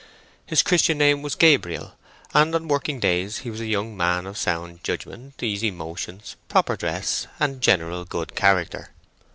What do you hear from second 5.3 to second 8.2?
easy motions, proper dress, and general